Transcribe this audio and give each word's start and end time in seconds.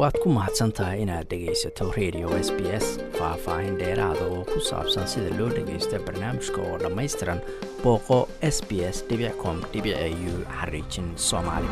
waad 0.00 0.16
ku 0.22 0.28
mahadsan 0.36 0.70
tahay 0.76 1.02
inaad 1.04 1.26
dhegaysato 1.30 1.84
radio 1.98 2.28
s 2.46 2.48
b 2.56 2.60
s 2.84 2.86
faah-faahin 3.18 3.74
dheeraada 3.80 4.24
oo 4.34 4.42
ku 4.52 4.58
saabsan 4.70 5.06
sida 5.12 5.30
loo 5.38 5.48
dhagaysto 5.56 5.96
barnaamijka 6.06 6.60
oo 6.68 6.76
dhammaystiran 6.82 7.40
booqo 7.82 8.18
s 8.54 8.56
b 8.68 8.70
s 8.94 8.98
com 9.42 9.56
u 9.90 10.34
xariijin 10.58 11.08
soomaali 11.28 11.68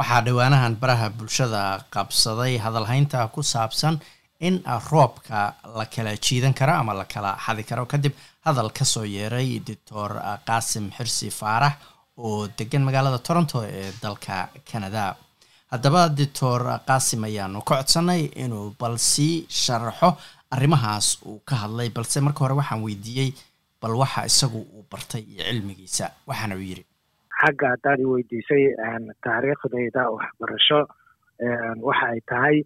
waxaa 0.00 0.20
dhowaanahan 0.26 0.74
baraha 0.82 1.08
bulshada 1.18 1.62
qabsaday 1.94 2.52
hadalhaynta 2.64 3.28
ku 3.34 3.42
saabsan 3.52 3.98
in 4.48 4.56
roobka 4.90 5.40
la 5.78 5.84
kala 5.94 6.12
jiidan 6.26 6.54
karo 6.60 6.72
ama 6.80 6.92
la 7.00 7.04
kala 7.04 7.30
xadi 7.46 7.62
karo. 7.68 7.86
Kadib 7.92 8.12
hadal 8.46 8.70
ka 8.78 8.84
soo 8.84 9.04
yeeray 9.16 9.58
doctor 9.68 10.10
qaasim 10.48 10.90
xirsi 10.96 11.28
faarax 11.40 11.74
oo 12.18 12.46
degan 12.58 12.82
magaalada 12.88 13.18
toronto 13.28 13.58
ee 13.78 13.90
dalka 14.02 14.48
canada 14.70 15.16
haddaba 15.74 16.02
doctor 16.18 16.60
qaasim 16.88 17.24
ayaanu 17.28 17.60
ka 17.68 17.74
codsanay 17.82 18.22
inuu 18.44 18.66
bal 18.80 18.96
sii 19.10 19.34
sharaxo 19.62 20.10
arrimahaas 20.54 21.06
uu 21.26 21.40
ka 21.48 21.54
hadlay 21.66 21.88
balse 21.96 22.20
marka 22.26 22.40
hore 22.44 22.54
waxaan 22.60 22.82
weydiiyey 22.86 23.30
bal 23.82 23.94
waxa 24.02 24.22
isagu 24.30 24.60
uu 24.76 24.84
bartay 24.92 25.22
iyo 25.32 25.42
cilmigiisa. 25.48 26.06
Waxaana 26.28 26.54
uu 26.56 26.66
yidhi 26.70 26.84
xagga 27.40 27.66
haddaad 27.74 28.00
i 28.00 28.06
weydiisay 28.12 28.64
taariikhdayda 29.26 30.02
waxbarasho 30.16 30.80
waxa 31.88 32.06
ay 32.14 32.20
tahay 32.30 32.56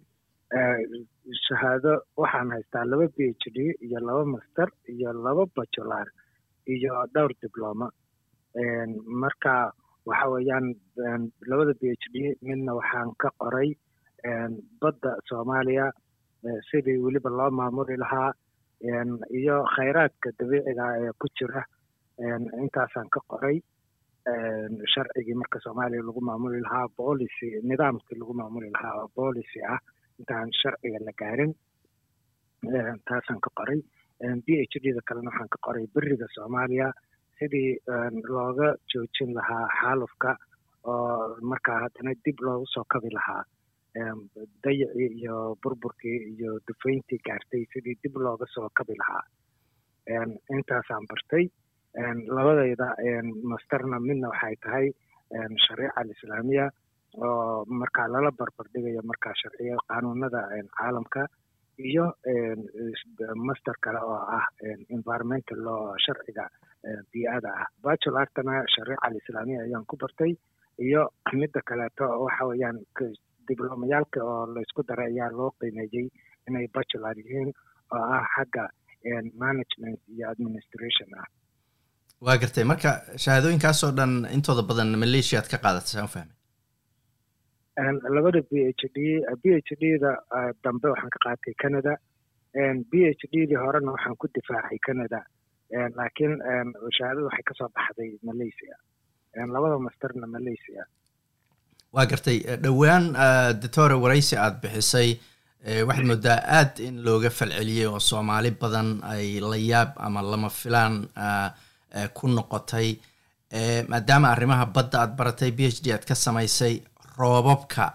shahaado 1.47 1.93
waxaan 2.21 2.51
haystaa 2.55 2.85
laba 2.91 3.07
b 3.15 3.17
h 3.41 3.45
d 3.55 3.57
iyo 3.85 3.99
laba 4.07 4.23
master 4.33 4.67
iyo 4.93 5.09
laba 5.25 5.43
bajular 5.55 6.07
iyo 6.75 6.93
dhowr 7.13 7.31
dibloma 7.41 7.87
marka 9.21 9.53
waxa 10.07 10.27
weeyaan 10.33 10.65
labada 11.49 11.73
b 11.79 11.81
h 12.01 12.05
d 12.13 12.15
midna 12.47 12.71
waxaan 12.79 13.09
ka 13.21 13.29
qoray 13.41 13.69
badda 14.81 15.11
soomaaliya 15.29 15.85
sidii 16.69 16.97
weliba 17.05 17.29
loo 17.39 17.49
maamuli 17.59 17.95
lahaa 18.03 18.31
iyo 19.39 19.55
khayraadka 19.75 20.29
dabiiciga 20.39 20.85
ee 21.03 21.11
ku 21.19 21.27
jira 21.37 21.61
intaasaan 22.63 23.09
ka 23.15 23.19
qoray 23.31 23.57
sharcigii 24.93 25.37
marka 25.41 25.57
soomaaliya 25.65 26.01
lagu 26.07 26.21
maamuli 26.29 26.59
lahaa 26.65 26.87
policy 27.01 27.47
nidaamkii 27.69 28.19
lagu 28.21 28.33
maamuli 28.41 28.69
lahaa 28.75 28.95
oo 29.01 29.07
policy 29.19 29.59
ah 29.73 29.79
intaan 30.19 30.49
sharciga 30.61 30.99
la 31.07 31.11
gaarin 31.21 31.51
taasaan 33.07 33.39
ka 33.45 33.49
qoray. 33.59 33.79
B 34.45 34.47
h 34.71 34.75
d 34.83 34.85
da 34.97 35.01
kalena 35.07 35.29
waxaan 35.31 35.49
ka 35.53 35.57
qoray 35.65 35.85
beriga 35.95 36.27
soomaaliya 36.35 36.87
sidii 37.39 37.71
looga 38.35 38.69
joojin 38.93 39.33
lahaa 39.37 39.65
xaalufka 39.79 40.31
oo 40.83 41.37
markaa 41.51 41.79
haddana 41.83 42.13
dib 42.25 42.37
loogu 42.47 42.65
soo 42.73 42.83
kabi 42.93 43.09
lahaa 43.17 43.43
dayacii 44.63 45.09
iyo 45.19 45.35
burburkii 45.63 46.17
iyo 46.33 46.51
dufayntii 46.67 47.19
gaartay 47.27 47.63
sidii 47.73 47.95
dib 48.03 48.15
looga 48.25 48.45
soo 48.55 48.69
kabi 48.77 48.93
lahaa. 49.01 49.23
Intaasaan 50.55 51.05
bartay 51.09 51.45
labadayda 52.37 52.87
masterna 53.51 53.99
midna 53.99 54.29
waxay 54.33 54.55
tahay 54.63 54.87
shariica 55.65 55.95
alislaamiya 56.01 56.65
oo 57.27 57.65
markaa 57.81 58.07
lala 58.13 58.31
barbar 58.39 58.67
dhigayo 58.73 59.01
markaa 59.11 59.33
sharciya 59.41 59.77
qaanuunada 59.89 60.41
caalamka 60.77 61.21
iyo 61.89 62.05
master 63.47 63.75
kale 63.83 63.99
oo 64.11 64.19
ah 64.37 64.45
environmental 64.97 65.59
law 65.67 65.81
sharciga 66.05 66.45
bii-ada 67.13 67.49
ah 67.61 67.67
bachulartana 67.83 68.53
shariica 68.75 69.03
alislaamiya 69.07 69.61
ayaan 69.67 69.85
ku 69.91 69.95
bartay 70.03 70.31
iyo 70.87 71.01
midda 71.41 71.59
kaleeto 71.69 72.05
waxa 72.25 72.43
weeyaan 72.51 72.77
diblomayaalka 73.49 74.19
oo 74.31 74.45
laysku 74.55 74.81
daray 74.89 75.09
ayaa 75.13 75.29
loo 75.39 75.51
qiimeeyey 75.59 76.07
inay 76.47 76.67
bachular 76.77 77.15
yihiin 77.21 77.49
oo 77.95 78.03
ah 78.17 78.23
xagga 78.35 78.63
management 79.43 79.99
iyo 80.15 80.25
administration. 80.33 81.07
ah 81.21 81.27
waa 82.25 82.37
gartay 82.43 82.63
marka 82.71 82.91
shahaadooyinkaasoo 83.23 83.91
dhan 83.99 84.13
intooda 84.37 84.63
badan 84.71 84.89
maleeshiyaad 85.03 85.47
ka 85.53 85.57
qaadatay 85.65 85.91
saan 85.95 86.07
u 86.09 86.13
fahmay 86.15 86.35
labada 88.15 88.39
b 88.49 88.51
h 88.79 88.83
d 88.95 88.97
b 89.41 89.43
h 89.67 89.71
d 89.81 89.83
da 90.03 90.11
dambe 90.63 90.87
waxaan 90.93 91.11
ka 91.15 91.19
qaatay 91.25 91.53
canada 91.63 91.93
b 92.91 92.93
h 93.19 93.23
d 93.31 93.33
dii 93.49 93.59
horena 93.63 93.91
waxaan 93.95 94.15
ku 94.21 94.25
difaacay 94.37 94.79
canada 94.87 95.19
laakiin 95.71 96.33
shahaadada 96.97 97.25
waxay 97.29 97.43
ka 97.49 97.53
soo 97.57 97.69
baxday 97.75 98.11
malaysia. 98.23 98.75
Labada 99.53 99.77
masterna 99.79 100.27
malaysia. 100.27 100.83
Waa 101.93 102.05
gartay 102.05 102.37
dhowaan 102.63 103.13
doctore 103.61 103.93
waraysi 104.03 104.35
aada 104.37 104.59
bixisay. 104.61 105.09
Waxaad 105.87 106.05
moodaa 106.09 106.39
aad 106.57 106.79
in 106.79 107.03
looga 107.05 107.29
falceliyey 107.29 107.85
oo 107.87 107.99
soomaali 107.99 108.51
badan 108.51 109.01
ay 109.03 109.39
la 109.39 109.57
yaab 109.57 109.91
ama 109.97 110.21
lama 110.21 110.49
filaan 110.49 110.95
ku 112.13 112.27
noqotay. 112.27 112.97
Maadaama 113.89 114.29
arrimaha 114.33 114.65
badda 114.65 114.97
aad 115.01 115.13
baratay 115.17 115.51
b 115.51 115.59
h 115.67 115.81
d 115.83 115.91
aad 115.93 116.05
ka 116.05 116.15
samaysay 116.15 116.81
roobabka. 117.17 117.85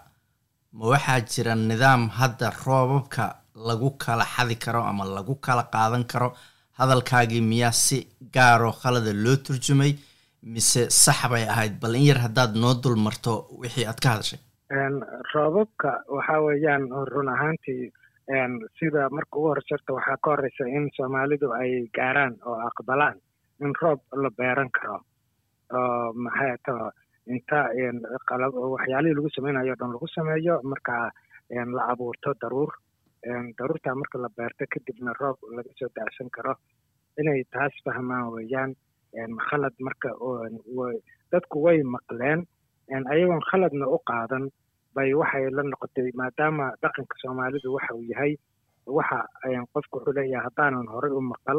Ma 0.72 0.84
waxaa 0.92 1.20
jira 1.20 1.54
nidaam 1.54 2.08
hadda 2.18 2.50
roobabka 2.66 3.24
lagu 3.54 3.90
kala 4.02 4.24
xadi 4.34 4.56
karo 4.64 4.82
ama 4.82 5.04
lagu 5.04 5.34
kala 5.40 5.62
qaadan 5.74 6.04
karo 6.04 6.34
hadalkaagii 6.78 7.40
miyaa 7.52 7.72
si 7.72 7.98
gaaroo 8.34 8.72
khalada 8.82 9.12
loo 9.24 9.36
turjumay 9.46 9.92
mise 10.42 10.82
sax 10.90 11.20
bay 11.32 11.44
ahayd? 11.52 11.74
Bal 11.80 11.94
in 11.94 12.04
yar 12.10 12.18
haddaad 12.26 12.52
noo 12.62 12.74
dul 12.82 12.96
marto 13.06 13.32
wixii 13.60 13.86
aad 13.86 14.00
ka 14.02 14.08
hadashay. 14.14 14.40
Roobabka 15.34 15.90
waxa 16.16 16.40
weeyaan 16.46 16.84
run 17.12 17.28
ahaantii 17.34 17.92
sida 18.78 19.08
marka 19.16 19.36
ugu 19.38 19.48
horserta 19.54 19.92
waxaa 19.96 20.16
ka 20.24 20.30
horeysa 20.30 20.64
in 20.76 20.90
soomaalidu 20.96 21.52
ay 21.60 21.72
gaaraan 21.96 22.34
oo 22.46 22.58
aqbalaan 22.68 23.16
in 23.60 23.72
roob 23.82 24.00
la 24.22 24.30
beeran 24.38 24.70
karo. 24.76 24.98
Oo 25.78 26.12
maxay 26.24 26.56
to 26.66 26.74
inta 27.26 27.58
waxyaalihii 28.74 29.14
lagu 29.16 29.28
sameynayo 29.36 29.72
o 29.72 29.76
dhan 29.80 29.92
lagu 29.94 30.06
sameeyo 30.16 30.60
markaa 30.62 31.10
la 31.76 31.82
abuurto 31.92 32.34
daruur 32.40 32.70
daruurtaa 33.58 33.94
marka 34.00 34.18
la 34.24 34.28
beerto 34.36 34.64
kadibna 34.74 35.12
roob 35.20 35.38
laga 35.56 35.70
soo 35.78 35.88
daacsan 35.96 36.28
karo 36.36 36.54
inay 37.20 37.42
taas 37.54 37.72
fahmaan 37.84 38.26
weeyaan 38.34 38.70
khalad 39.48 39.74
marka 39.86 40.08
dadku 41.32 41.56
way 41.66 41.78
maqleen 41.94 42.40
ayagoon 43.12 43.42
khaladna 43.50 43.86
u 43.94 43.98
qaadan 44.10 44.44
bay 44.94 45.10
waxay 45.20 45.44
la 45.56 45.62
noqotay 45.62 46.08
maadaama 46.20 46.66
dhaqanka 46.82 47.14
soomaalidu 47.22 47.74
waxa 47.76 47.94
uu 47.98 48.04
yahay 48.12 48.32
waxa 48.96 49.18
qofku 49.72 49.96
wuxuu 49.98 50.14
leeyahay 50.18 50.44
haddaanan 50.46 50.86
horey 50.94 51.12
u 51.18 51.20
maqal 51.32 51.58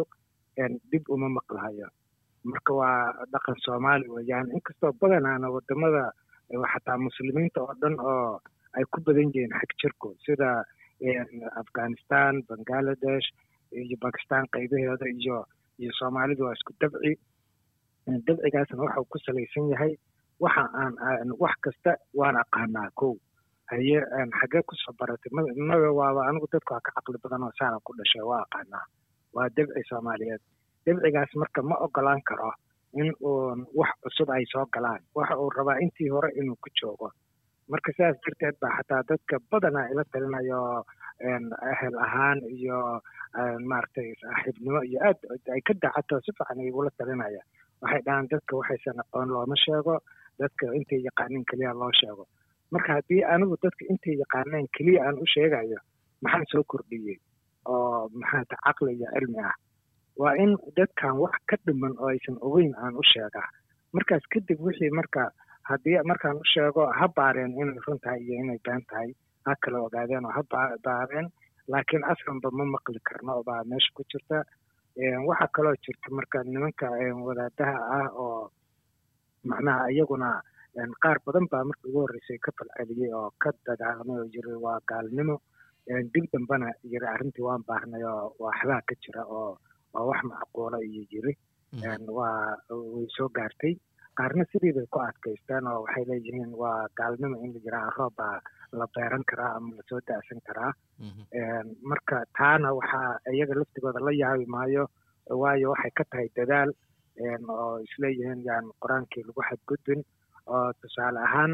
dib 0.92 1.04
uma 1.10 1.28
maqlahayo. 1.38 1.88
Marka 2.52 2.72
waa 2.80 3.00
dhaqan 3.34 3.56
soomaali 3.66 4.06
weeyaan 4.16 4.48
inkastoo 4.56 4.92
badanaana 5.02 5.48
waddamada 5.56 6.04
xataa 6.74 6.98
muslimiinta 7.08 7.60
oo 7.66 7.74
dhan 7.82 7.96
oo 8.12 8.40
ay 8.78 8.84
ku 8.92 8.98
badan 9.06 9.28
yihiin 9.34 9.52
xag 9.60 9.72
jirku 9.82 10.08
sida 10.26 10.50
afghanistan 11.62 12.42
bangaladesh 12.50 13.28
iyo 13.72 13.98
bakistan 14.02 14.46
qaybaheeda 14.54 15.06
iyo 15.20 15.46
iyo 15.80 15.92
soomaalidu 16.00 16.46
waa 16.46 16.54
isku 16.56 16.74
dabci. 16.82 17.12
Dabcigaasna 18.28 18.84
waxa 18.84 19.00
uu 19.02 19.10
ku 19.12 19.18
salaysan 19.26 19.70
yahay 19.74 19.94
waxa 20.40 20.64
aan 20.74 21.30
wax 21.40 21.56
kasta 21.62 21.92
waan 22.14 22.38
aqaanaa 22.38 22.90
kow. 22.96 23.16
Haye 23.72 24.00
xagee 24.40 24.62
ku 24.64 24.76
soo 24.78 24.94
baratay 25.00 25.32
naga 25.70 25.90
waaba 25.92 26.22
anigu 26.30 26.48
dadku 26.52 26.74
waa 26.74 26.82
ka 26.86 26.92
caqli 26.96 27.18
badan 27.24 27.44
oo 27.44 27.52
saana 27.60 27.78
ku 27.84 27.92
dhashay 27.98 28.22
waa 28.22 28.42
aqaanaa. 28.46 28.86
Waa 29.34 29.50
dabci 29.56 29.82
soomaaliyeed. 29.90 30.42
Dabcigaas 30.86 31.32
marka 31.36 31.62
ma 31.62 31.76
ogolaan 31.86 32.22
karo 32.24 32.52
in 32.94 33.10
uu 33.20 33.66
wax 33.76 33.92
cusub 34.04 34.30
ay 34.32 34.46
soo 34.54 34.66
galaan. 34.72 35.02
Waxa 35.16 35.36
uu 35.42 35.50
rabaa 35.50 35.82
intii 35.84 36.10
hore 36.14 36.30
inuu 36.40 36.56
ku 36.62 36.70
joogo 36.80 37.12
marka 37.72 37.92
sidaas 37.96 38.18
darteed 38.26 38.56
baa 38.62 38.74
xataa 38.78 39.04
dadka 39.10 39.36
badanaa 39.52 39.90
ila 39.92 40.04
talinayo 40.14 40.62
ehel 41.72 41.96
ahaan 42.06 42.40
iyo 42.58 42.80
maaragtay 43.70 44.10
saaxiibnimo 44.22 44.82
iyo 44.90 45.00
aad 45.08 45.20
ay 45.56 45.62
ka 45.68 45.74
dacato 45.74 46.20
si 46.26 46.32
fiican 46.38 46.60
igula 46.62 46.92
talinaya. 46.98 47.42
Waxay 47.82 48.02
dhahaan 48.06 48.28
dadka 48.32 48.54
waxaysan 48.60 49.00
aqoon 49.04 49.30
looma 49.36 49.56
sheego 49.66 49.96
dadka 50.40 50.66
intay 50.78 51.02
yaqaaneen 51.08 51.46
keliya 51.50 51.74
loo 51.82 51.92
sheego. 52.00 52.24
Marka 52.72 52.94
haddii 52.98 53.24
anigu 53.34 53.56
dadka 53.64 53.84
intay 53.92 54.16
yaqaaneen 54.24 54.68
keliya 54.76 55.00
aan 55.08 55.18
u 55.24 55.26
sheegayo 55.34 55.80
maxaan 56.22 56.46
soo 56.52 56.64
kordhiyey? 56.72 57.18
Oo 57.72 58.10
maxaata 58.20 58.56
caqli 58.66 58.92
iyo 59.00 59.08
cilmi 59.16 59.40
ah? 59.50 59.56
Waa 60.22 60.34
in 60.44 60.52
dadkan 60.78 61.18
wax 61.24 61.36
ka 61.50 61.56
dhiman 61.66 61.94
oo 62.00 62.08
aysan 62.14 62.38
ogeyn 62.42 62.74
aan 62.84 62.96
u 63.02 63.04
sheegaa. 63.14 63.48
Markaas 63.94 64.24
kadib 64.32 64.60
wixii 64.66 64.92
marka 65.00 65.32
haddii 65.70 66.00
markaan 66.10 66.38
u 66.44 66.46
sheego 66.54 66.84
ha 67.00 67.06
baareen 67.18 67.52
inay 67.62 67.80
run 67.86 68.00
tahay 68.04 68.22
iyo 68.26 68.36
inay 68.44 68.60
been 68.66 68.82
tahay. 68.90 69.10
Ha 69.46 69.52
kala 69.62 69.78
ogaadeen 69.86 70.26
oo 70.26 70.34
ha 70.38 70.42
baareen. 70.86 71.28
Laakiin 71.72 72.04
aslanba 72.12 72.50
ma 72.58 72.64
maqli 72.74 73.00
karno 73.08 73.44
baa 73.48 73.64
meesha 73.70 73.92
ku 73.96 74.02
jirta. 74.12 74.38
Waxaa 75.28 75.50
kaloo 75.56 75.76
jirta 75.84 76.08
marka 76.18 76.38
nimanka 76.44 76.88
wadaadaha 77.28 77.78
ah 77.98 78.08
oo 78.24 78.52
macnaha 79.50 79.90
iyaguna 79.94 80.30
qaar 81.04 81.18
badan 81.26 81.46
baa 81.52 81.64
markii 81.68 81.90
ugu 81.90 82.00
horreysay 82.04 82.38
ka 82.46 82.52
falceliyey 82.58 83.12
oo 83.20 83.30
ka 83.42 83.50
dagaalamay 83.66 84.18
oo 84.22 84.28
yiri 84.34 84.54
waa 84.66 84.80
gaalnimo. 84.90 85.36
Dib 86.14 86.26
dambana 86.34 86.68
yiri 86.92 87.08
arrintii 87.14 87.46
waan 87.48 87.64
baahnay 87.68 88.04
oo 88.14 88.26
waxbaa 88.44 88.82
ka 88.88 88.94
jira 89.04 89.24
oo 89.40 89.52
waa 89.94 90.06
wax 90.10 90.20
macquula 90.30 90.78
iyo 90.90 91.04
yiri. 91.12 91.34
Waa 92.18 92.58
way 92.70 93.08
soo 93.18 93.30
gaartay 93.36 93.74
qaarna 94.18 94.44
sidii 94.52 94.74
bay 94.78 94.88
ku 94.94 95.00
adkaysteen 95.08 95.68
oo 95.72 95.80
waxay 95.86 96.06
leeyihiin 96.10 96.52
waa 96.62 96.88
gaalnimo 97.00 97.38
in 97.46 97.52
la 97.56 97.60
yiraa 97.66 97.90
roob 97.98 98.14
baa 98.20 98.38
la 98.80 98.86
beeran 98.96 99.24
karaa 99.30 99.52
ama 99.58 99.76
la 99.78 99.84
soo 99.90 100.00
daasan 100.08 100.42
karaa. 100.48 100.72
Marka 101.90 102.18
taana 102.38 102.74
waxaa 102.80 103.20
iyaga 103.34 103.54
laftigooda 103.60 104.00
la 104.08 104.12
yaabi 104.22 104.46
maayo 104.56 104.84
waayo 105.42 105.70
waxay 105.74 105.92
ka 105.98 106.04
tahay 106.12 106.28
dadaal 106.38 106.72
oo 107.50 107.80
isleeyihiin 107.88 108.44
yaan 108.48 108.66
qur'aankii 108.82 109.24
lagu 109.28 109.42
xadgudbin 109.50 110.02
oo 110.56 110.68
tusaale 110.82 111.20
ahaan 111.28 111.54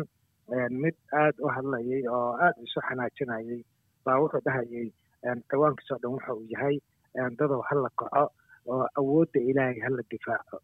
mid 0.83 0.95
aad 1.21 1.35
u 1.45 1.47
hadlayay 1.55 2.03
oo 2.15 2.29
aad 2.45 2.55
isu 2.65 2.79
xanaajinayay 2.87 3.61
baa 4.05 4.17
wuxuu 4.21 4.41
dhahayay 4.45 4.87
dhawaankiisoo 5.49 5.97
dhan 6.01 6.11
wuxa 6.15 6.33
uu 6.37 6.45
yahay 6.53 6.77
dadow 7.39 7.61
hala 7.69 7.89
kaco 7.99 8.25
oo 8.73 8.85
awoodda 8.99 9.39
ilaahay 9.49 9.79
hala 9.85 10.03
difaaco 10.11 10.57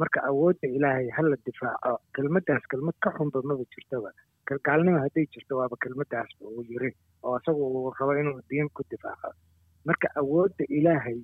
marka 0.00 0.18
awoodda 0.30 0.66
ilaahay 0.76 1.08
hala 1.16 1.36
difaaco 1.46 1.92
kelmaddaas 2.16 2.64
kelmad 2.70 2.96
ka 3.04 3.10
xunba 3.16 3.38
maba 3.50 3.64
jirtoba 3.74 4.10
gaalnimo 4.66 4.98
hadday 5.04 5.26
jirto 5.34 5.52
waaba 5.60 5.76
kelmaddaasba 5.84 6.44
uu 6.54 6.64
yiri 6.70 6.90
oo 7.24 7.36
isagu 7.40 7.62
uu 7.76 7.90
rabo 7.98 8.12
inuu 8.20 8.40
diin 8.50 8.68
ku 8.76 8.82
difaaco. 8.90 9.30
Marka 9.88 10.08
awoodda 10.20 10.64
ilaahay 10.78 11.18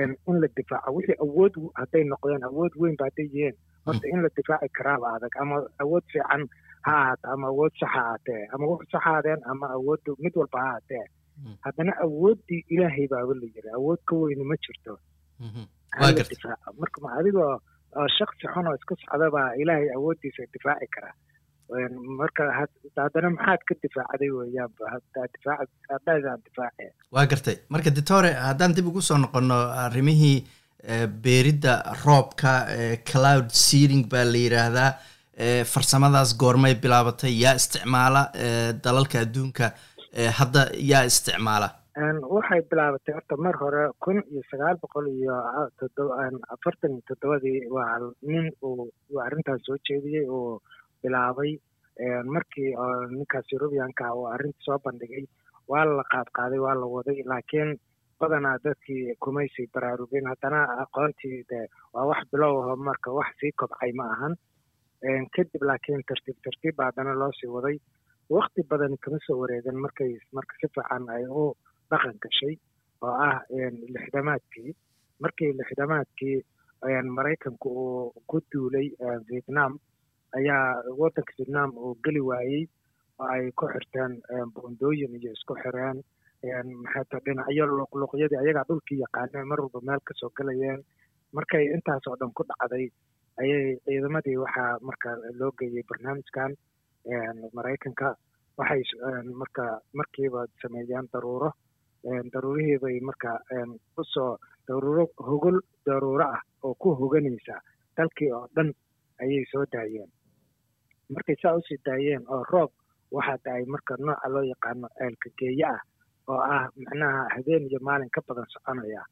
in 0.00 0.36
la 0.42 0.48
difaaco 0.56 0.88
wixii 0.96 1.18
awood 1.24 1.52
hadday 1.80 2.04
noqdeen 2.12 2.44
awood 2.50 2.72
weynba 2.82 3.04
hadday 3.08 3.26
yihiin 3.34 3.56
horta 3.86 4.06
in 4.12 4.22
la 4.24 4.28
difaaci 4.38 4.68
karaaba 4.78 5.06
adag 5.16 5.34
ama 5.42 5.56
awood 5.84 6.04
fiican 6.12 6.42
ha 6.86 6.92
ahaato 7.00 7.26
ama 7.34 7.46
awood 7.52 7.72
sax 7.80 7.90
ha 7.96 8.00
ahaatee 8.04 8.42
ama 8.54 8.64
wax 8.72 8.80
sax 8.92 9.02
ahaadeen 9.02 9.40
ama 9.52 9.66
awoodda 9.76 10.10
mid 10.24 10.34
walba 10.40 10.58
ha 10.64 10.68
ahaatee. 10.70 11.04
Haddana 11.64 11.92
awooddii 12.06 12.62
ilaahay 12.74 13.06
baaba 13.12 13.34
la 13.40 13.46
yiri 13.54 13.70
awood 13.78 14.00
ka 14.08 14.14
weyni 14.22 14.44
ma 14.50 14.56
jirto. 14.64 14.94
Hala 15.98 16.22
difaaco. 16.32 16.68
Marka 16.80 16.98
ma 17.04 17.10
adigoo 17.20 17.52
shaksi 18.18 18.46
xun 18.54 18.66
oo 18.70 18.74
iska 18.80 18.94
socda 19.02 19.26
baa 19.36 19.48
ilaahay 19.62 19.88
awooddiisa 19.96 20.42
difaaci 20.54 20.88
karaa 20.94 21.14
marka 22.20 22.42
haddana 23.02 23.30
maxaad 23.36 23.62
ka 23.68 23.74
difaacday 23.84 24.30
weeyaanba 24.38 24.84
haddaadaan 24.94 26.40
difaace 26.46 26.86
waa 27.16 27.26
gartay. 27.32 27.56
Marka 27.74 27.90
doctore 27.98 28.30
haddaan 28.48 28.74
dib 28.76 28.86
ugu 28.90 29.02
soo 29.08 29.18
noqono 29.24 29.58
arrimihii 29.84 30.36
beeridda 31.24 31.72
roobka 32.04 32.52
cloud 33.10 33.48
seeding 33.66 34.04
baa 34.12 34.24
la 34.32 34.38
yidhaahdaa 34.46 34.90
farsamadaas 35.72 36.30
goormay 36.42 36.74
bilaabatay 36.82 37.32
yaa 37.44 37.54
isticmaala 37.60 38.22
dalalka 38.84 39.16
adduunka 39.24 39.66
hadda 40.38 40.60
yaa 40.92 41.04
isticmaala 41.10 41.68
waxay 41.96 42.62
bilaabatay 42.70 43.14
horta 43.14 43.36
mar 43.36 43.54
hore 43.60 43.92
kun 44.00 44.22
iyo 44.32 44.40
sagaal 44.50 44.76
boqol 44.80 45.06
iyo 45.12 45.34
afartan 46.54 46.92
iyo 46.96 47.02
toddobadii 47.08 47.68
waa 47.68 47.98
nin 48.22 48.48
uu 48.64 48.88
arrintaas 49.20 49.60
soo 49.66 49.76
jeediyey 49.88 50.26
uu 50.28 50.60
bilaabay. 51.02 51.58
Markii 52.24 52.72
ninkaas 53.10 53.44
eurubianka 53.52 54.14
uu 54.14 54.26
arrinta 54.26 54.58
soo 54.64 54.78
bandhigay 54.84 55.24
waa 55.68 55.84
la 55.84 56.04
qaadqaaday 56.12 56.58
waa 56.58 56.74
la 56.74 56.86
waday 56.86 57.20
laakiin 57.30 57.76
badanaa 58.20 58.56
dadkii 58.64 59.14
kumaysay 59.20 59.66
baraarugin. 59.74 60.26
Haddana 60.32 60.60
aqoontii 60.82 61.44
de 61.50 61.68
waa 61.92 62.06
wax 62.08 62.24
bilow 62.32 62.54
aho 62.62 62.76
marka 62.76 63.12
wax 63.12 63.28
sii 63.40 63.52
kobcay 63.52 63.92
ma 63.92 64.04
ahan. 64.14 64.34
Kadib 65.36 65.62
laakiin 65.68 66.00
tartiib 66.08 66.36
tartiib 66.44 66.74
baa 66.76 66.88
haddana 66.88 67.12
loo 67.14 67.32
sii 67.40 67.52
waday. 67.52 67.76
Wakti 68.32 68.62
badan 68.70 68.96
kama 69.02 69.18
soo 69.26 69.36
wareegan 69.44 69.76
markay 69.76 70.16
marka 70.32 70.54
si 70.60 70.66
fiican 70.74 71.04
ay 71.12 71.24
u 71.28 71.52
dhaqan 71.92 72.16
gashay 72.24 72.54
oo 73.04 73.14
ah 73.28 73.36
lixdamaadkii. 73.94 74.70
Markii 75.22 75.52
lixdamaadkii 75.60 76.36
maraykanku 77.16 77.68
uu 77.82 78.12
ku 78.30 78.36
duulay 78.52 78.88
vietnam. 79.28 79.72
Ayaa 80.38 80.82
waddanka 81.00 81.32
vietnam 81.38 81.70
uu 81.76 81.94
geli 82.04 82.20
waayey 82.28 82.64
oo 83.20 83.26
ay 83.34 83.44
ku 83.58 83.64
xirteen 83.72 84.12
boondooyin 84.54 85.14
iyo 85.20 85.30
isku 85.36 85.54
xireen 85.62 85.98
maxayta 86.82 87.16
dhinacyo 87.24 87.64
luqluqyadii 87.70 88.38
ayagaa 88.42 88.64
dhulkii 88.68 88.98
yaqaaneen 89.04 89.46
mar 89.50 89.60
walba 89.62 89.80
meel 89.88 90.00
ka 90.06 90.12
soo 90.20 90.30
gelayeen 90.36 90.80
markay 91.36 91.64
intaas 91.74 92.06
oo 92.08 92.16
dhan 92.20 92.32
ku 92.36 92.42
dhacday 92.48 92.86
ayay 93.40 93.76
ciidamadii 93.84 94.36
waxaa 94.44 94.72
marka 94.88 95.10
loo 95.40 95.52
geeyey 95.58 95.84
barnaamijkan 95.88 96.52
maraykanka. 97.56 98.08
Waxay 98.58 98.82
marka 99.40 99.64
markiiba 99.98 100.40
sameeyeen 100.62 101.06
daruuro 101.12 101.50
daruurihii 102.32 102.78
bay 102.82 103.00
marka 103.00 103.38
u 104.00 104.04
soo 104.04 104.38
daruuro 104.68 105.06
hogol 105.18 105.60
daruuro 105.86 106.24
ah 106.24 106.40
oo 106.64 106.74
ku 106.74 106.94
hoganaysa 106.94 107.56
dalkii 107.96 108.30
oo 108.32 108.46
dhan 108.56 108.72
ayay 109.22 109.44
soo 109.52 109.64
daayeen. 109.72 110.10
Markay 111.10 111.36
saa 111.42 111.54
u 111.54 111.60
sii 111.68 111.78
daayeen 111.84 112.24
oo 112.28 112.42
roob 112.52 112.70
waxaa 113.12 113.38
da'ay 113.44 113.64
marka 113.66 113.96
nooca 113.98 114.28
loo 114.28 114.42
yaqaano 114.52 114.88
ceelka 114.98 115.28
geeye 115.38 115.64
ah 115.74 115.80
oo 116.28 116.40
ah 116.54 116.64
macnaha 116.76 117.28
habeen 117.34 117.66
iyo 117.70 117.78
maalin 117.86 118.10
ka 118.14 118.20
badan 118.28 118.46
soconaya 118.54 119.02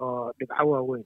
oo 0.00 0.32
dhibco 0.38 0.64
waaweyn. 0.70 1.04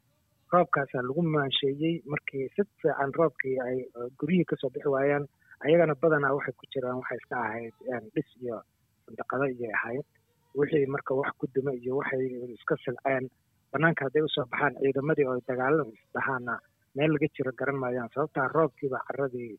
Roobkaasaa 0.52 1.02
lagu 1.08 1.22
maansheeyey 1.22 2.02
markii 2.06 2.48
si 2.54 2.62
fiican 2.80 3.12
roobkii 3.18 3.56
ay 3.66 3.78
guryihii 4.18 4.44
ka 4.44 4.56
soo 4.60 4.70
bixi 4.74 4.88
waayeen 4.88 5.24
ayagana 5.64 5.94
badanaa 6.02 6.34
waxay 6.36 6.54
ku 6.58 6.64
jiraan 6.72 6.98
waxay 7.00 7.18
iska 7.22 7.36
ahayd 7.46 7.74
dhis 8.14 8.28
iyo 8.42 8.56
sandaqado 9.06 9.46
iyay 9.48 9.72
ahayd 9.78 10.04
wixii 10.60 10.86
marka 10.94 11.14
wax 11.20 11.30
ku 11.40 11.46
duma 11.54 11.72
iyo 11.80 11.92
waxay 12.00 12.24
iska 12.56 12.74
silceen 12.84 13.24
banaanka 13.72 14.04
hadday 14.06 14.22
u 14.26 14.28
soo 14.34 14.44
baxaan 14.52 14.74
ciidamadii 14.82 15.26
oo 15.30 15.38
dagaalada 15.48 15.92
isdhahaana 15.98 16.54
meel 16.96 17.10
laga 17.14 17.28
jiro 17.36 17.52
garan 17.60 17.78
maayaan 17.82 18.10
sababtaa 18.14 18.48
roobkiiba 18.56 18.98
caradii 19.08 19.52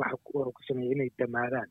waxa 0.00 0.16
ku 0.26 0.62
sameeyey 0.68 0.92
inay 0.94 1.10
damaadaan. 1.18 1.68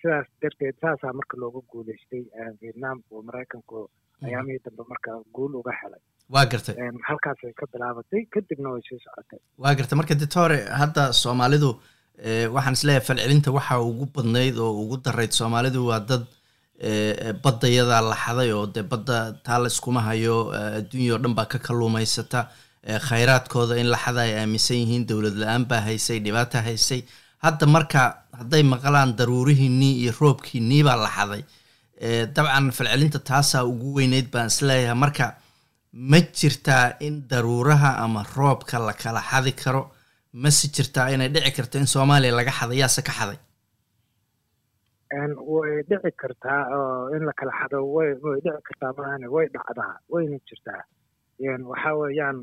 Sidaas 0.00 0.26
darteed 0.42 0.76
saasaa 0.82 1.12
marka 1.18 1.34
looga 1.42 1.60
guuleystay 1.70 2.22
vietnam 2.60 2.98
oo 3.12 3.22
maraykanku 3.28 3.76
ayaamihii 4.26 4.62
dambe 4.64 4.82
marka 4.92 5.10
guul 5.34 5.52
uga 5.60 5.72
helay. 5.80 6.00
Waa 6.34 6.46
gartay. 6.52 6.74
Halkaasay 7.08 7.52
ka 7.60 7.66
bilaabatay 7.72 8.22
kadibna 8.34 8.70
way 8.74 8.82
sii 8.88 8.98
socotay. 9.04 9.38
Waa 9.62 9.74
gartay. 9.78 9.96
Marka 10.00 10.14
doctore 10.22 10.58
hadda 10.80 11.02
soomaalidu 11.22 11.70
waxaan 12.54 12.76
is 12.78 12.84
leeyahay 12.88 13.06
falcelinta 13.08 13.50
waxa 13.58 13.80
ugu 13.90 14.06
badnayd 14.16 14.56
oo 14.58 14.72
ugu 14.82 14.96
darayd 15.06 15.32
soomaalidu 15.40 15.86
waa 15.90 16.00
dad 16.10 16.24
baddayadaa 17.44 18.00
la 18.10 18.16
xaday 18.24 18.50
oo 18.52 18.66
dee 18.66 18.82
badda 18.82 19.32
taa 19.46 19.58
la 19.62 19.68
iskuma 19.68 20.00
hayo 20.08 20.50
adduunya 20.78 21.14
o 21.14 21.18
dhan 21.18 21.34
baa 21.34 21.46
ka 21.46 21.58
kalluumaysata 21.58 22.48
khayraadkooda 23.08 23.76
in 23.80 23.86
la 23.90 23.96
xada 24.04 24.20
ay 24.26 24.32
aaminsan 24.40 24.76
yihiin 24.82 25.06
dowlad 25.08 25.36
la'aan 25.42 25.64
baa 25.70 25.80
haysay 25.80 26.18
dhibaata 26.20 26.62
haysay. 26.66 27.04
Hadda 27.44 27.66
marka 27.66 28.00
hadday 28.38 28.62
maqlaan 28.62 29.16
daruurihiinnii 29.18 29.94
iyo 30.02 30.12
roobkiinnii 30.20 30.82
baa 30.84 30.96
la 30.96 31.08
xaday. 31.16 31.42
Dabcan 32.34 32.70
falcelinta 32.76 33.18
taasaa 33.18 33.64
ugu 33.64 33.94
weyneyd 33.98 34.28
baan 34.32 34.46
is 34.52 34.58
leeyahay 34.62 34.94
marka 35.04 35.34
ma 35.92 36.18
jirtaa 36.38 36.96
in 37.00 37.22
daruuraha 37.30 37.90
ama 38.04 38.24
roobka 38.36 38.78
la 38.86 38.92
kala 38.92 39.22
xadi 39.30 39.52
karo 39.52 39.82
mase 40.32 40.68
jirtaa 40.74 41.08
inay 41.14 41.28
dhici 41.34 41.50
karto 41.56 41.78
in 41.78 41.86
soomaaliya 41.86 42.32
laga 42.38 42.52
xaday 42.58 42.78
yaase 42.82 43.02
ka 43.08 43.12
xaday 43.18 43.38
way 45.18 45.82
dhici 45.88 46.10
kartaa 46.16 46.62
oo 46.76 47.08
in 47.16 47.22
la 47.26 47.32
kala 47.38 47.52
xado 47.60 47.78
way 47.94 48.10
way 48.22 48.40
dhici 48.44 48.62
kartaa 48.68 48.92
maahane 48.98 49.26
way 49.34 49.46
dhacdaa 49.54 49.98
wayna 50.12 50.38
jirtaa. 50.48 50.82
Waxa 51.70 51.90
weeyaan 52.00 52.38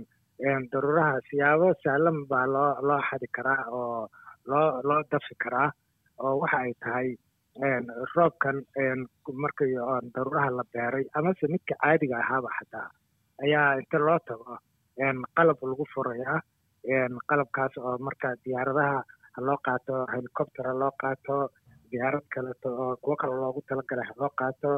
daruuraha 0.71 1.19
siyaabo 1.29 1.73
sahlan 1.83 2.25
baa 2.29 2.45
loo 2.55 2.71
loo 2.87 3.01
xadi 3.09 3.27
karaa 3.35 3.63
oo 3.71 4.07
loo 4.51 4.81
loo 4.83 5.01
dafi 5.11 5.35
karaa 5.43 5.69
oo 6.23 6.33
waxa 6.41 6.57
ay 6.65 6.73
tahay 6.83 7.09
roobkan 8.15 8.57
markii 9.43 9.75
daruuraha 10.15 10.49
la 10.57 10.63
beeray 10.73 11.05
amase 11.13 11.47
midka 11.53 11.75
caadiga 11.83 12.17
ahaaba 12.23 12.49
xataa 12.59 12.89
ayaa 13.43 13.77
inta 13.81 13.97
loo 14.07 14.19
tago 14.27 14.57
qalab 15.35 15.57
lagu 15.69 15.85
furayaa 15.93 16.39
qalabkaas 17.29 17.73
oo 17.77 17.97
marka 18.07 18.35
diyaaradaha 18.45 18.99
ha 19.35 19.39
loo 19.47 19.57
qaato 19.67 19.95
helicopter 20.13 20.65
ha 20.67 20.73
loo 20.81 20.91
qaato 21.01 21.37
diyaarad 21.91 22.25
kaleto 22.35 22.69
oo 22.83 22.95
kuwo 23.03 23.15
kale 23.21 23.35
loogu 23.41 23.61
talagalay 23.69 24.05
ha 24.09 24.13
loo 24.21 24.31
qaato 24.41 24.71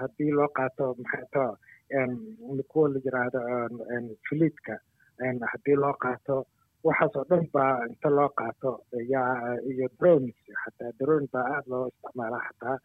haddii 0.00 0.30
loo 0.38 0.48
qaato 0.58 0.84
maxaato 1.02 1.44
kuwa 2.70 2.88
la 2.92 2.98
yiraahdo 3.04 3.40
filiidka 4.28 4.74
haddii 5.52 5.76
loo 5.84 5.94
qaato 6.04 6.36
waxaas 6.86 7.16
oo 7.16 7.24
dhan 7.30 7.44
baa 7.54 7.74
inta 7.90 8.08
loo 8.18 8.28
qaato 8.40 8.70
iyo 9.72 9.86
drones 9.98 10.36
xataa 10.62 10.92
drone 11.00 11.26
baa 11.32 11.46
aada 11.54 11.68
loo 11.72 11.86
isticmaalaa 11.90 12.42
xataa 12.48 12.76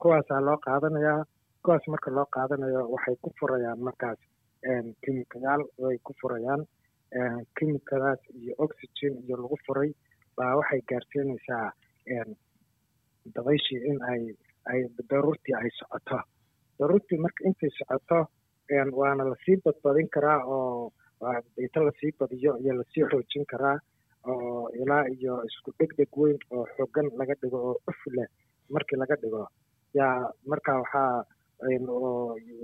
kuwaasaa 0.00 0.40
loo 0.48 0.56
qaadanayaa 0.66 1.20
kuwaas 1.64 1.84
marka 1.92 2.10
loo 2.16 2.26
qaadanayo 2.36 2.80
waxay 2.94 3.16
ku 3.22 3.30
furayaan 3.40 3.80
markaas 3.88 4.18
kimikayaal 5.04 5.62
way 5.84 5.96
ku 6.06 6.12
furayaan 6.20 6.62
kimikadaas 7.58 8.20
iyo 8.40 8.54
oxygen 8.64 9.14
iyo 9.24 9.36
lagu 9.42 9.56
furay 9.66 9.90
baa 10.36 10.56
waxay 10.58 10.80
gaarsiinaysaa 10.90 11.66
dabayshii 13.34 13.80
in 13.90 13.98
ay 14.12 14.22
ay 14.70 14.80
daruurtii 15.10 15.54
ay 15.60 15.70
socoto 15.78 16.18
daruurtii 16.78 17.18
marka 17.24 17.40
intay 17.48 17.70
socoto 17.78 18.18
waana 19.00 19.24
la 19.30 19.36
sii 19.44 19.56
badbadin 19.64 20.08
karaa 20.14 20.40
oo 20.54 20.92
inta 21.64 21.80
la 21.86 21.92
sii 22.00 22.12
badiyo 22.20 22.52
iyo 22.62 22.72
la 22.78 22.84
sii 22.92 23.04
xoojin 23.10 23.44
karaa 23.52 23.78
oo 24.30 24.68
ilaa 24.82 25.04
iyo 25.16 25.34
isku 25.48 25.70
dhegdheg 25.78 26.12
weyn 26.20 26.38
oo 26.54 26.64
xoogan 26.76 27.08
laga 27.18 27.34
dhigo 27.40 27.58
oo 27.68 27.76
uf 27.90 28.00
leh 28.16 28.28
markii 28.74 28.96
laga 29.02 29.16
dhigo. 29.22 29.42
Yaa 29.98 30.16
marka 30.50 30.72
waxaa 30.80 31.24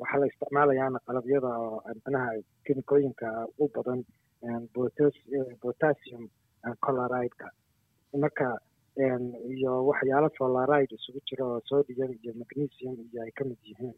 waxaa 0.01 0.21
la 0.21 0.27
isticmaalayaana 0.31 0.99
qalabyada 1.07 1.51
oo 1.65 1.79
manaha 2.05 2.31
kimikooyinka 2.65 3.29
u 3.63 3.69
badan 3.75 4.01
potassium 5.63 6.23
colorideka 6.85 7.49
marka 8.23 8.47
iyo 8.97 9.87
waxyaalo 9.87 10.29
solaride 10.39 10.95
isugu 10.95 11.21
jira 11.29 11.45
oo 11.47 11.61
sodium 11.69 12.13
iyo 12.23 12.33
magnesium 12.41 12.95
iyo 13.11 13.23
ay 13.23 13.31
ka 13.31 13.45
mid 13.45 13.59
yihiin. 13.65 13.95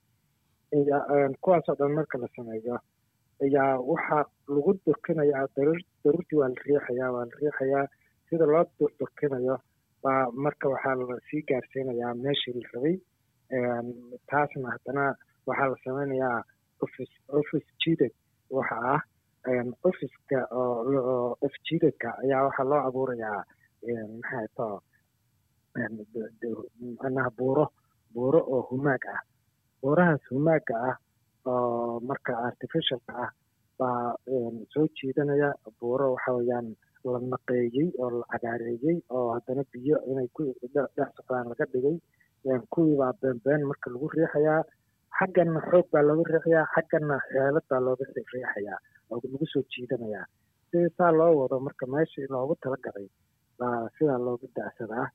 Kuwaasoo 1.40 1.74
dhan 1.78 1.92
marka 1.94 2.18
la 2.18 2.28
sameeyo 2.36 2.78
ayaa 3.42 3.78
waxaa 3.80 4.24
lagu 4.48 4.72
durkinayaa 4.86 5.46
daruurtii 5.56 6.36
waa 6.40 6.48
la 6.48 6.60
riixayaa 6.66 7.10
waa 7.12 7.24
la 7.24 7.34
riixayaa. 7.40 7.86
Sida 8.28 8.46
loo 8.46 8.64
durdurkinayo 8.78 9.56
baa 10.02 10.30
marka 10.32 10.68
waxaa 10.68 10.94
la 10.94 11.16
sii 11.30 11.42
gaarsiinayaa 11.48 12.14
meeshii 12.14 12.52
la 12.60 12.68
rabay. 12.72 12.96
Taasna 14.30 14.70
haddana 14.74 15.14
waxaa 15.46 15.68
la 15.72 15.76
sameynayaa 15.84 16.44
office 16.84 17.14
office 17.28 17.66
jidad 17.84 18.12
waxa 18.50 18.76
ah 18.94 19.00
officeka 19.88 20.38
oo 20.52 21.36
f 21.52 21.54
jidadka 21.66 22.08
ayaa 22.24 22.44
waxaa 22.46 22.64
loo 22.70 22.80
abuurayaa 22.88 23.42
maxay 23.86 24.46
to 24.56 24.66
manaha 27.02 27.30
buuro 27.38 27.64
buuro 28.14 28.40
oo 28.54 28.62
humaag 28.70 29.04
ah. 29.14 29.20
Buurahaas 29.82 30.22
humaaga 30.30 30.76
ah 30.90 30.96
oo 31.50 31.98
marka 32.08 32.32
artificialka 32.48 33.12
ah 33.24 33.30
baa 33.78 34.14
soo 34.72 34.86
jiidanaya 34.96 35.50
buuro 35.80 36.14
waxa 36.14 36.32
weeyaan 36.38 36.68
la 37.04 37.18
naqeeyey 37.18 37.88
oo 37.98 38.10
la 38.20 38.24
cagaareeyey 38.32 38.98
oo 39.10 39.34
haddana 39.34 39.62
biyo 39.72 39.96
inay 40.10 40.28
ku 40.34 40.42
dhex 40.74 40.88
socdaan 41.16 41.48
laga 41.50 41.64
dhigay. 41.72 41.96
Kuwii 42.72 42.96
baa 43.00 43.12
beenbeen 43.20 43.62
marka 43.70 43.90
lagu 43.90 44.06
riixayaa 44.14 44.62
xaggana 45.18 45.60
xoog 45.70 45.86
baa 45.92 46.02
looga 46.06 46.30
riixayaa 46.34 46.66
xaggana 46.74 47.16
xeelad 47.26 47.64
baa 47.70 47.80
looga 47.86 48.04
riixayaa 48.14 48.78
oo 49.10 49.18
lagu 49.32 49.46
soo 49.52 49.62
jiidanayaa. 49.72 50.26
Sida 50.70 50.88
saa 50.98 51.10
loo 51.18 51.32
wado 51.42 51.56
marka 51.66 51.84
meeshii 51.92 52.26
loogu 52.30 52.54
talagalay 52.62 53.08
baa 53.62 53.80
sidaa 53.96 54.18
looga 54.26 54.46
dacsadaa 54.56 55.06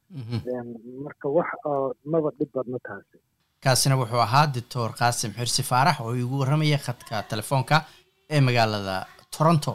marka 1.06 1.28
wax 1.38 1.50
oo 1.72 1.94
maba 2.12 2.30
dhib 2.40 2.50
badno 2.56 2.80
taasi. 2.88 3.18
Kaasina 3.64 3.96
wuxuu 4.02 4.22
ahaa 4.28 4.46
doctor 4.56 4.90
qaasim 5.00 5.32
xirsi 5.40 5.64
faarax 5.72 5.98
oo 6.06 6.14
igu 6.24 6.36
warramaya 6.42 6.78
khadka 6.86 7.16
telefoonka 7.32 7.76
ee 8.36 8.42
magaalada 8.48 8.96
toronto. 9.38 9.74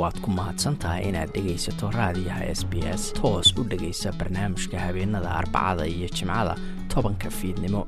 Waad 0.00 0.16
ku 0.24 0.28
mahadsantahay 0.38 1.08
inaad 1.08 1.30
dhegaysato 1.34 1.88
raadiyaha 1.98 2.44
s 2.58 2.62
b 2.70 2.72
s. 3.00 3.02
Toos 3.18 3.48
u 3.58 3.62
dhegaysa 3.70 4.12
barnaamijka 4.18 4.76
habeenada 4.86 5.30
arbacada 5.40 5.84
iyo 5.94 6.08
jimcada 6.16 6.54
tobanka 6.92 7.30
fiidnimo. 7.38 7.82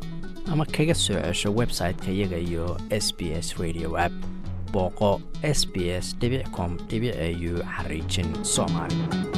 Ama 0.52 0.64
kaga 0.76 0.94
soo 0.94 1.20
cesho 1.26 1.50
website-ka 1.60 2.08
iyaga 2.16 2.38
iyo 2.48 2.64
s 3.04 3.06
b 3.18 3.20
s 3.44 3.48
radio 3.60 3.90
app 4.06 4.14
booqo 4.72 5.20
s 5.42 5.66
b 5.72 5.76
s 6.00 6.16
com 6.56 6.76
au 6.90 7.62
xariijin 7.76 8.44
soomaali 8.44 9.37